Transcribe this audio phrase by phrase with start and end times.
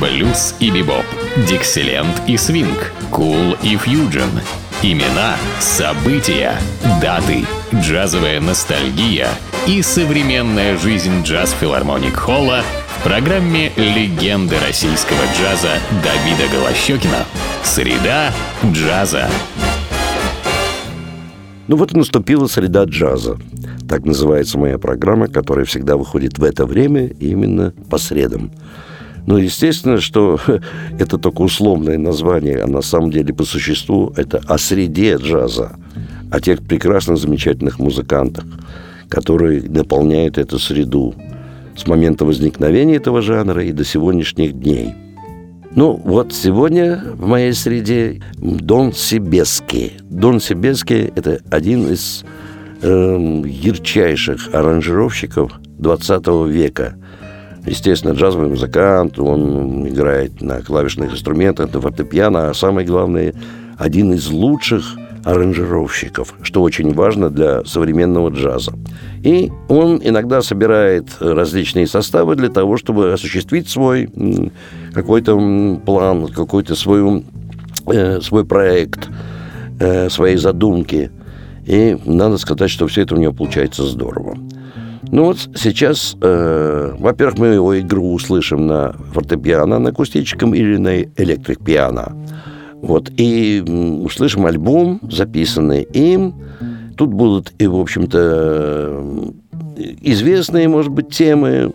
[0.00, 1.04] блюз и бибоп,
[1.48, 4.30] дикселент и свинг, кул и фьюджен.
[4.82, 6.54] Имена, события,
[7.00, 7.44] даты,
[7.74, 9.28] джазовая ностальгия
[9.66, 12.62] и современная жизнь джаз-филармоник Холла
[12.98, 17.24] в программе «Легенды российского джаза» Давида Голощекина.
[17.64, 18.32] Среда
[18.64, 19.28] джаза.
[21.68, 23.38] Ну вот и наступила среда джаза.
[23.88, 28.50] Так называется моя программа, которая всегда выходит в это время именно по средам.
[29.26, 30.40] Ну, естественно, что
[30.98, 35.76] это только условное название, а на самом деле по существу это о среде джаза,
[36.30, 38.44] о тех прекрасных, замечательных музыкантах,
[39.08, 41.14] которые наполняют эту среду
[41.76, 44.94] с момента возникновения этого жанра и до сегодняшних дней.
[45.74, 49.92] Ну, вот сегодня в моей среде Дон Сибески.
[50.04, 52.24] Дон Сибески– это один из
[52.80, 56.94] э, ярчайших аранжировщиков 20 века–
[57.66, 63.34] Естественно, джазовый музыкант, он играет на клавишных инструментах, на фортепиано, а самое главное,
[63.76, 68.72] один из лучших аранжировщиков, что очень важно для современного джаза.
[69.24, 74.08] И он иногда собирает различные составы для того, чтобы осуществить свой
[74.94, 77.24] какой-то план, какой-то свой,
[77.88, 79.08] э, свой проект,
[79.80, 81.10] э, свои задумки.
[81.66, 84.36] И надо сказать, что все это у него получается здорово.
[85.12, 91.02] Ну вот сейчас, э, во-первых, мы его игру услышим на фортепиано, на акустическом или на
[91.02, 92.16] электрик-пиано.
[92.82, 93.62] Вот, и
[94.02, 96.34] услышим альбом, записанный им.
[96.96, 99.32] Тут будут и, в общем-то,
[100.02, 101.72] известные, может быть, темы,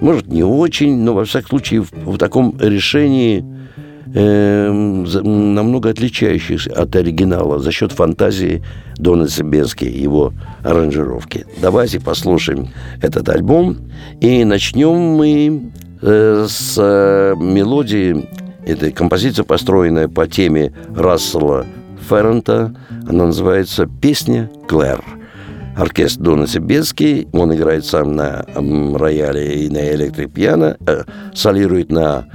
[0.00, 3.44] может, не очень, но, во всяком случае, в, в таком решении–
[4.14, 4.70] э,
[5.22, 8.62] намного отличающихся от оригинала за счет фантазии
[8.96, 11.46] Дона Цибенски его аранжировки.
[11.60, 12.68] Давайте послушаем
[13.02, 13.78] этот альбом
[14.20, 15.70] и начнем мы
[16.02, 18.28] э, с э, мелодии.
[18.66, 21.66] Это композиция, построенная по теме Рассела
[22.08, 22.74] Феррента.
[23.08, 25.02] Она называется «Песня Клэр»
[25.76, 27.28] оркестр Дона Сибецкий.
[27.32, 31.04] Он играет сам на рояле и на электрик-пиано, э,
[31.34, 32.26] солирует на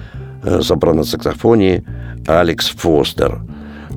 [0.45, 1.83] Э, сопрано-саксофоне
[2.27, 3.41] Алекс Фостер.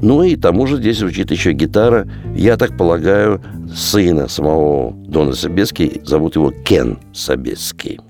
[0.00, 2.08] Ну и тому же здесь звучит еще гитара.
[2.34, 3.42] Я так полагаю,
[3.74, 6.00] сына самого Дона Собески.
[6.04, 8.00] Зовут его Кен Собеский.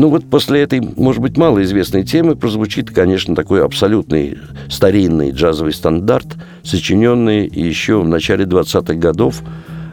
[0.00, 4.38] Ну вот после этой, может быть, малоизвестной темы прозвучит, конечно, такой абсолютный
[4.70, 6.26] старинный джазовый стандарт,
[6.62, 9.42] сочиненный еще в начале 20-х годов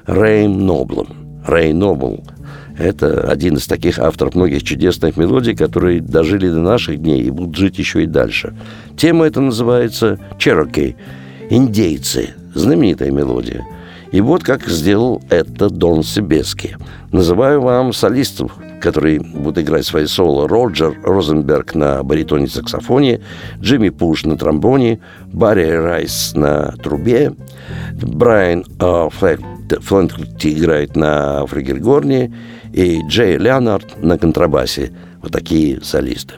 [0.06, 1.08] Рэйм Ноблом.
[1.46, 2.24] Рэй Нобл–
[2.78, 7.58] это один из таких авторов многих чудесных мелодий, которые дожили до наших дней и будут
[7.58, 8.56] жить еще и дальше.
[8.96, 10.96] Тема эта называется «Чероки»–
[11.50, 13.66] «Индейцы», знаменитая мелодия–
[14.12, 16.78] и вот как сделал это Дон Себески.
[17.12, 20.48] Называю вам солистов, которые будут играть свои соло.
[20.48, 23.22] Роджер Розенберг на баритоне-саксофоне,
[23.60, 27.34] Джимми Пуш на тромбоне, Барри Райс на трубе,
[27.94, 29.10] Брайан э,
[29.80, 32.34] Флэнкти играет на фригергорне
[32.74, 34.92] и Джей Леонард на контрабасе.
[35.22, 36.36] Вот такие солисты.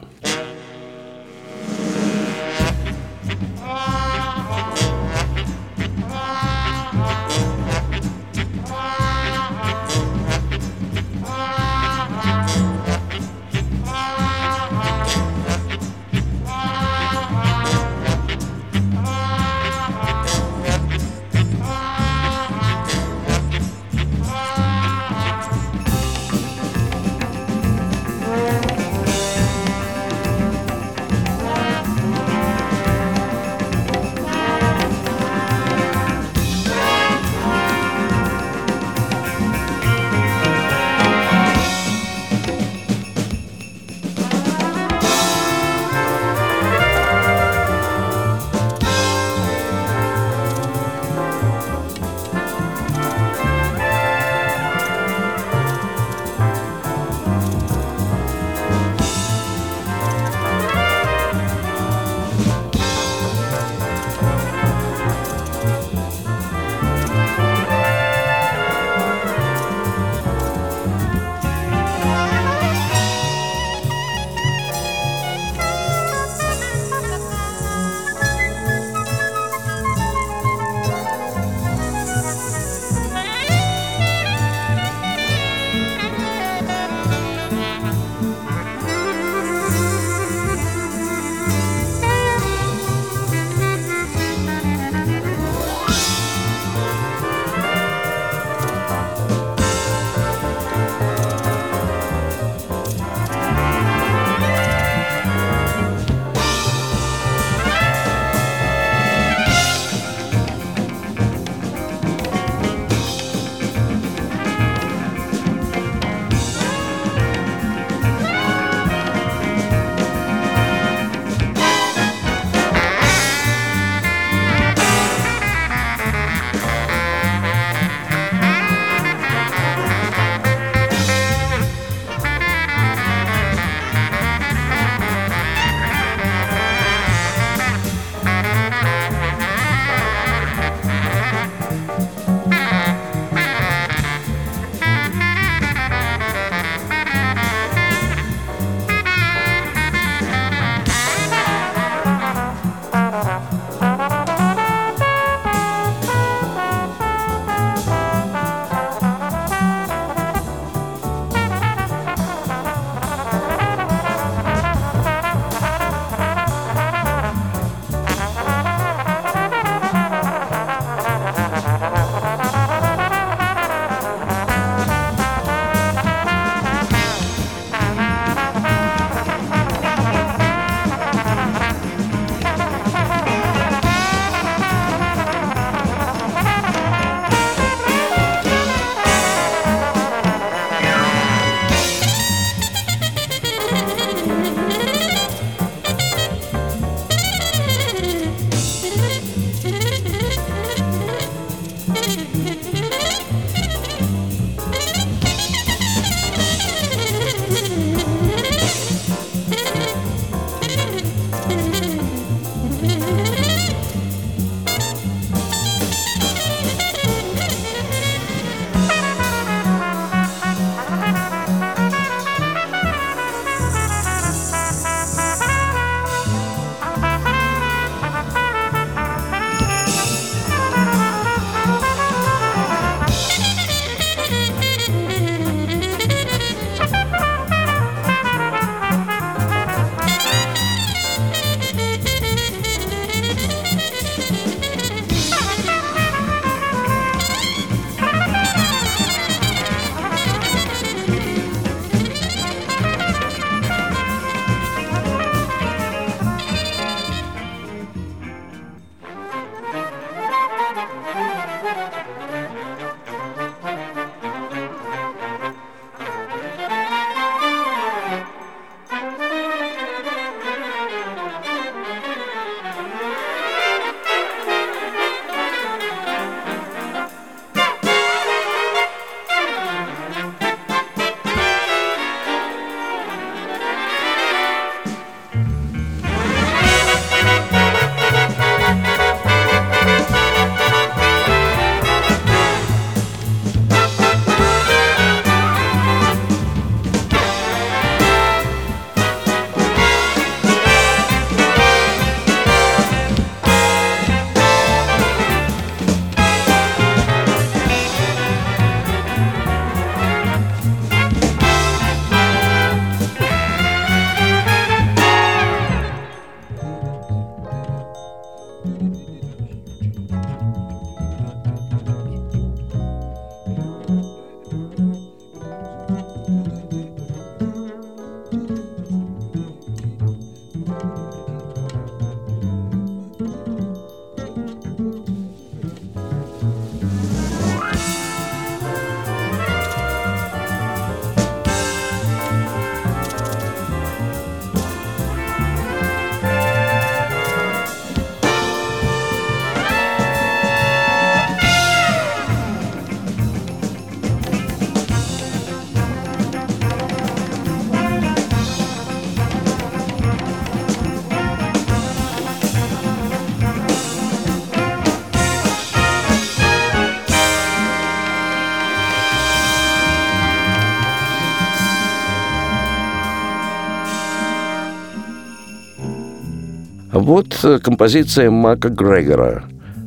[377.10, 379.42] Вот э, композиция Мака Грегора.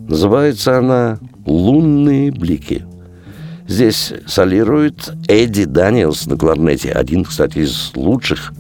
[0.10, 2.84] Называется она «Лунные блики».
[3.66, 6.92] Здесь солирует Эдди Даниэлс на кларнете.
[6.92, 8.52] Один, кстати, из лучших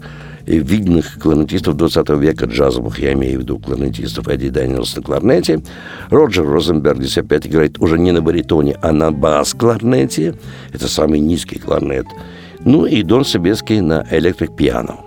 [0.45, 5.61] и видных кларнетистов 20 века джазовых, я имею в виду кларнетистов Эдди Дэниелс на кларнете.
[6.09, 10.35] Роджер Розенберг здесь опять играет уже не на баритоне, а на бас-кларнете.
[10.71, 12.05] Это самый низкий кларнет.
[12.63, 15.02] Ну и Дон Себеский на электрик-пиано.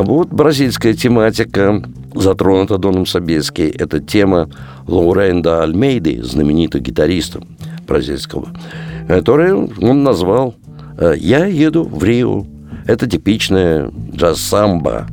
[0.00, 1.82] А вот бразильская тематика
[2.14, 3.60] затронута Доном Собески.
[3.60, 4.48] Это тема
[4.86, 7.42] Лоуренда Альмейды, знаменитого гитариста
[7.86, 8.48] бразильского,
[9.08, 10.54] которую он назвал
[10.96, 12.46] э, «Я еду в Рио».
[12.86, 15.06] Это типичная джаз-самба.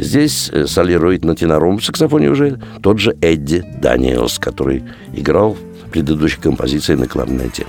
[0.00, 4.82] Здесь э, солирует на теноровом саксофоне уже тот же Эдди Даниэлс, который
[5.14, 7.64] играл в предыдущей композиции на кларнете.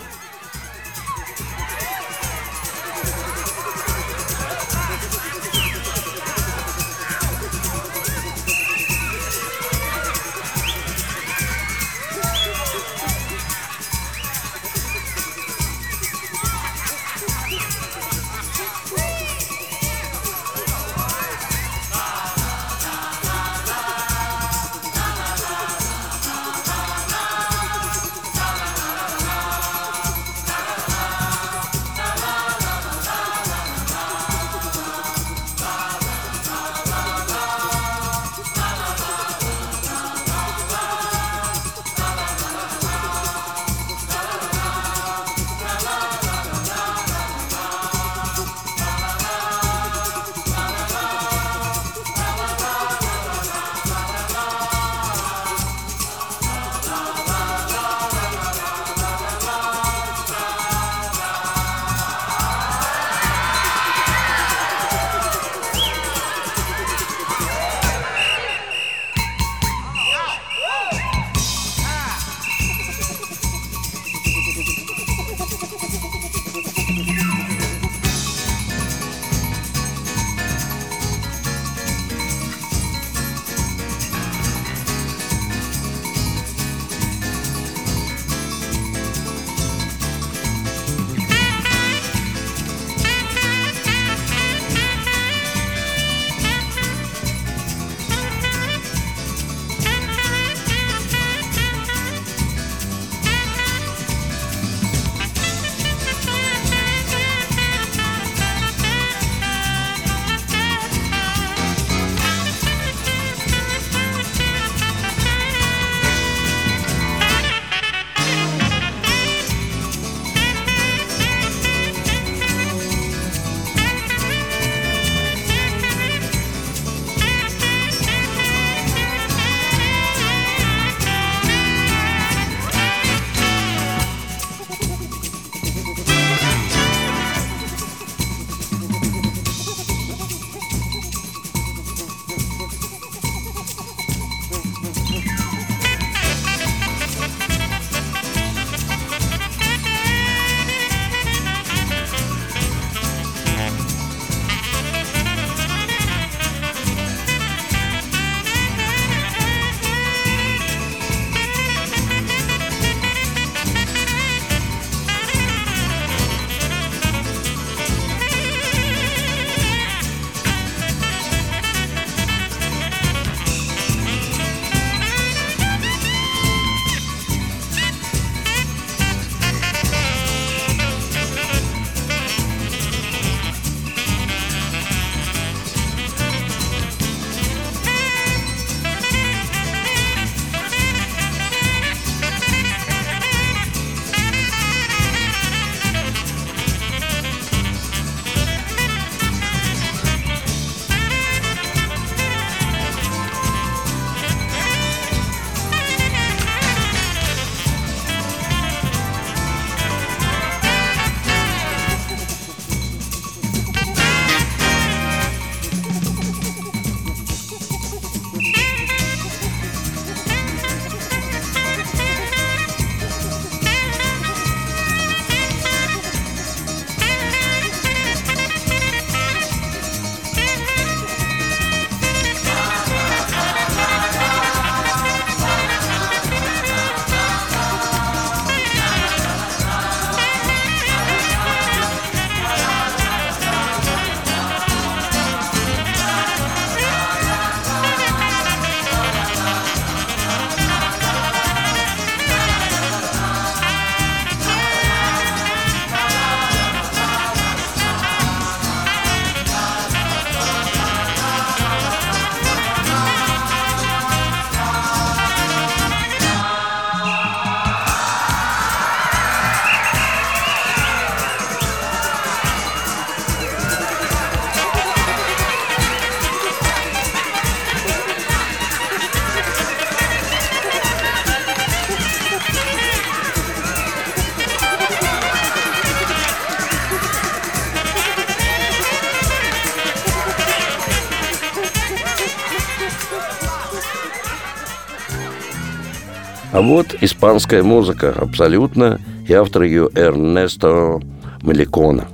[296.70, 301.00] Вот испанская музыка абсолютно, и автор ее Эрнесто
[301.42, 302.08] Маликона.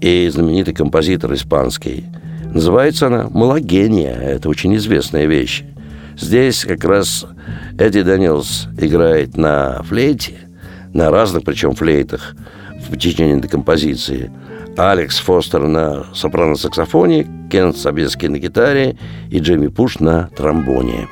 [0.00, 2.04] И знаменитый композитор испанский.
[2.52, 4.14] Называется она «Малогения».
[4.14, 5.64] Это очень известная вещь.
[6.18, 7.26] Здесь как раз
[7.78, 10.34] Эдди Дэниелс играет на флейте,
[10.92, 12.34] на разных причем флейтах
[12.88, 14.30] в течение этой композиции.
[14.76, 18.96] Алекс Фостер на сопрано-саксофоне, Кен Собеский на гитаре
[19.30, 21.08] и Джейми Пуш на тромбоне.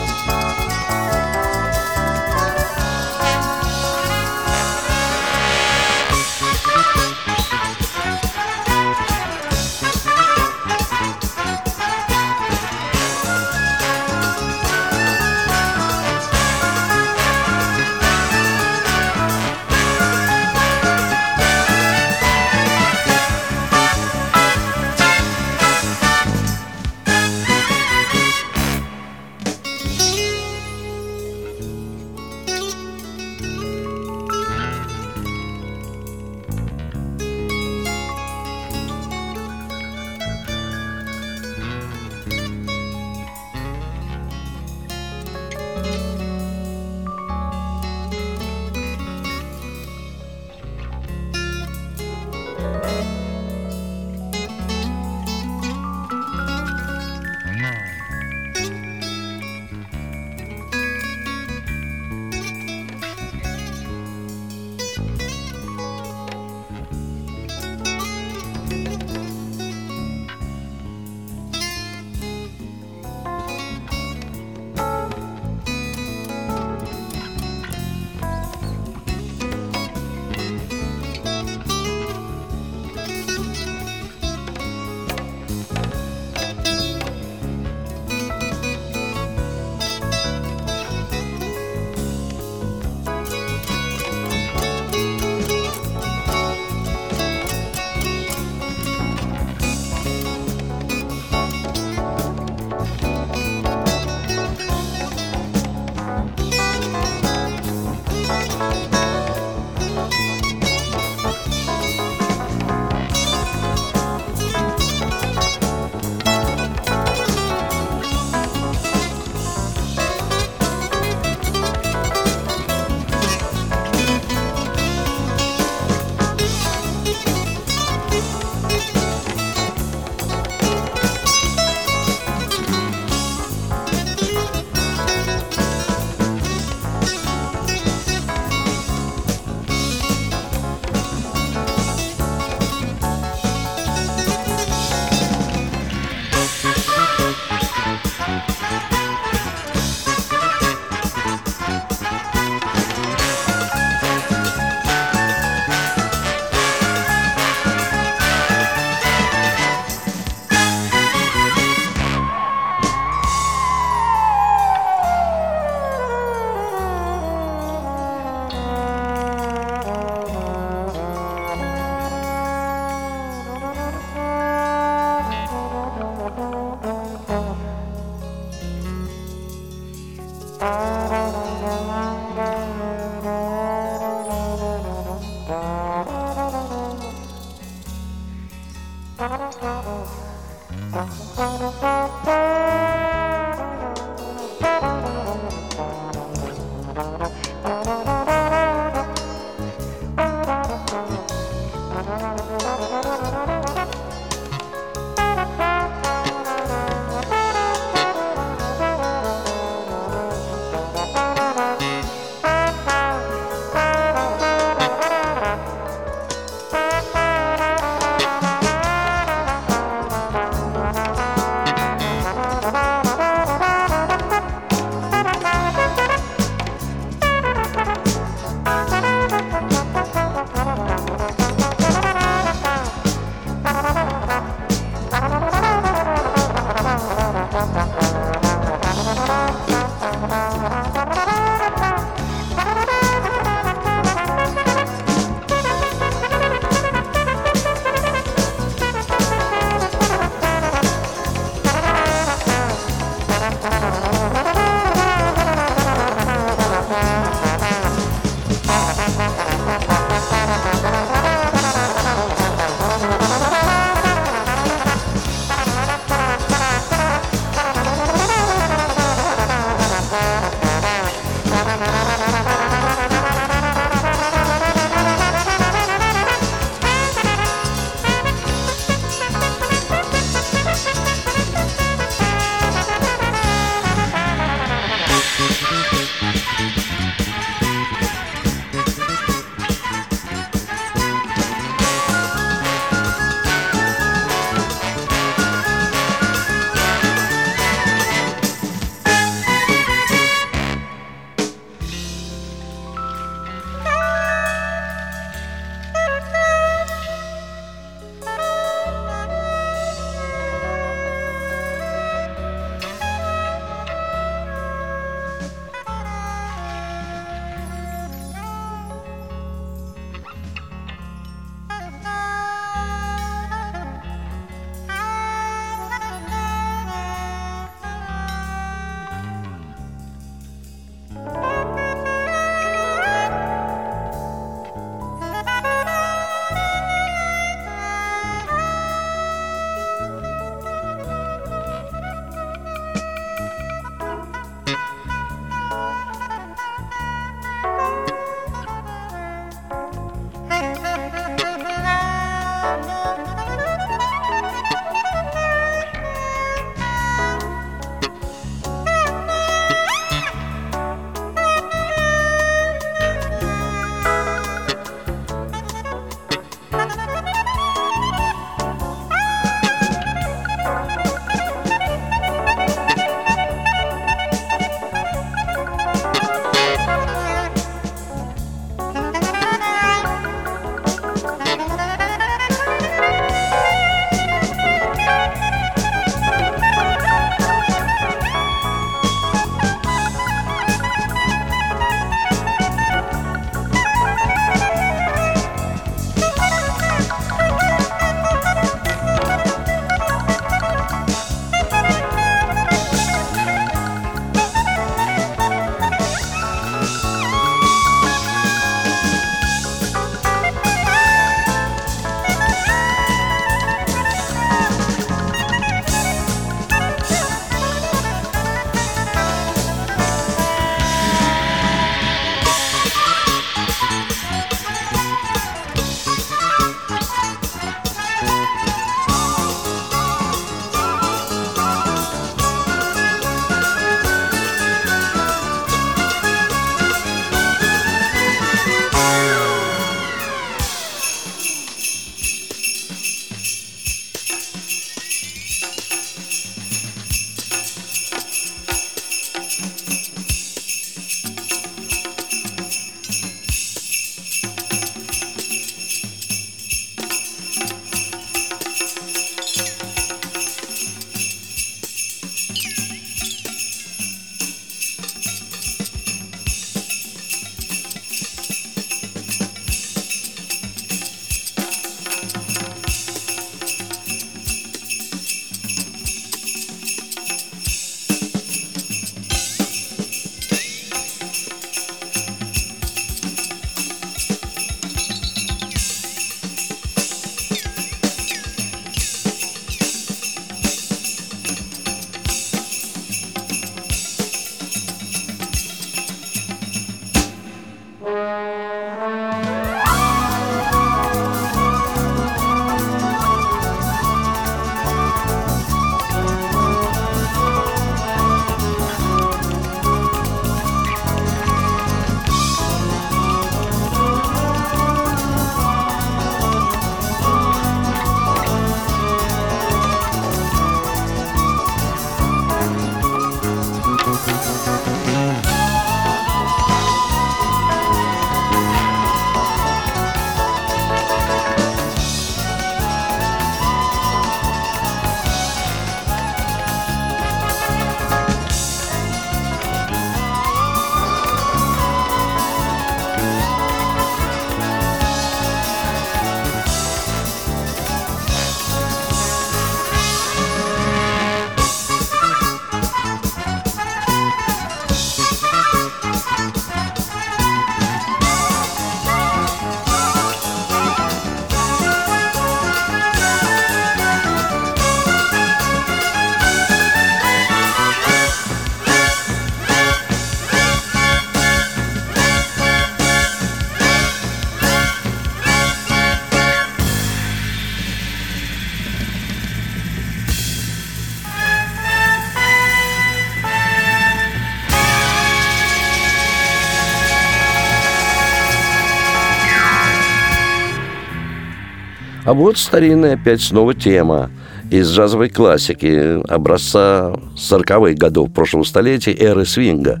[592.26, 594.32] А вот старинная опять снова тема
[594.68, 600.00] из джазовой классики образца 40-х годов прошлого столетия эры свинга.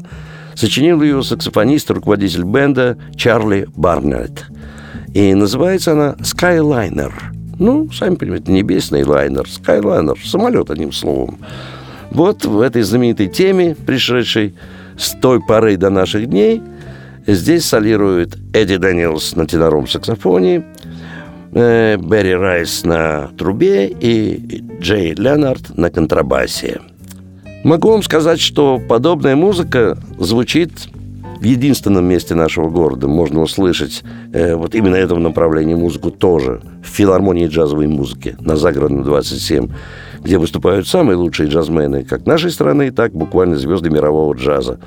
[0.56, 4.46] Сочинил ее саксофонист руководитель бенда Чарли Барнетт.
[5.14, 7.12] И называется она «Skyliner».
[7.60, 11.38] Ну, сами понимаете, небесный лайнер, Skyliner, самолет, одним словом.
[12.10, 14.56] Вот в этой знаменитой теме, пришедшей
[14.98, 16.60] с той поры до наших дней,
[17.28, 20.64] здесь солирует Эдди Дэниелс на теноровом саксофоне,
[21.56, 26.80] э, Берри Райс на трубе и Джей Ленард на контрабасе.
[27.64, 30.88] Могу вам сказать, что подобная музыка звучит
[31.40, 33.08] в единственном месте нашего города.
[33.08, 39.02] Можно услышать э, вот именно этом направлении музыку тоже в филармонии джазовой музыки на Загородном
[39.04, 39.68] 27
[40.22, 44.78] где выступают самые лучшие джазмены как нашей страны, так буквально звезды мирового джаза.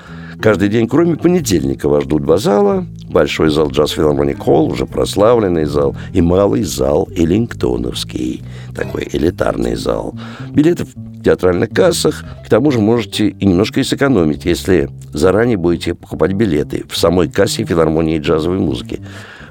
[0.42, 2.86] Каждый день, кроме понедельника, вас ждут два зала.
[3.10, 10.16] Большой зал Джаз Филармоник Холл, уже прославленный зал, и малый зал Эллингтоновский, такой элитарный зал.
[10.52, 12.24] Билеты в театральных кассах.
[12.46, 17.30] К тому же можете и немножко и сэкономить, если заранее будете покупать билеты в самой
[17.30, 19.02] кассе филармонии джазовой музыки.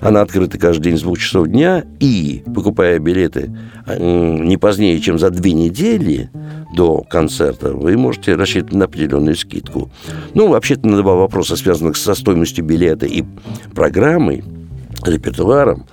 [0.01, 3.51] Она открыта каждый день с двух часов дня, и, покупая билеты
[3.99, 6.31] не позднее, чем за две недели
[6.75, 9.91] до концерта, вы можете рассчитывать на определенную скидку.
[10.35, 13.25] Ну, вообще-то на два вопроса, связанных со стоимостью билета и
[13.75, 14.45] программой,
[15.05, 15.87] репертуаром,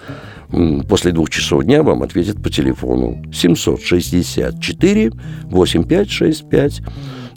[0.87, 5.11] после двух часов дня вам ответят по телефону 764
[5.45, 6.81] 8565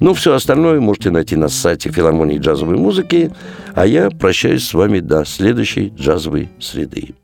[0.00, 3.32] ну, все остальное можете найти на сайте филармонии джазовой музыки.
[3.74, 7.14] А я прощаюсь с вами до следующей джазовой среды.